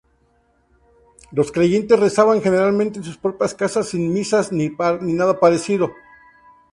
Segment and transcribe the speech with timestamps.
[1.31, 5.91] Los creyentes rezaban generalmente en sus propias casas, sin misas ni nada parecido.